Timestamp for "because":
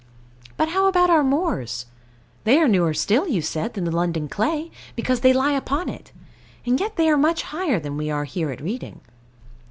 4.95-5.19